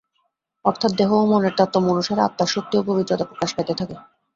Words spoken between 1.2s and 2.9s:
ও মনের তারতম্য অনুসারে আত্মার শক্তি ও